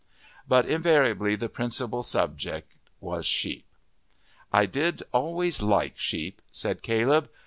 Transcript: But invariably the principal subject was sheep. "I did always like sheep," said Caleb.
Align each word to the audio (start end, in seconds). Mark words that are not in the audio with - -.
But 0.47 0.65
invariably 0.65 1.35
the 1.35 1.47
principal 1.47 2.01
subject 2.01 2.71
was 3.01 3.23
sheep. 3.23 3.67
"I 4.51 4.65
did 4.65 5.03
always 5.11 5.61
like 5.61 5.99
sheep," 5.99 6.41
said 6.51 6.81
Caleb. 6.81 7.29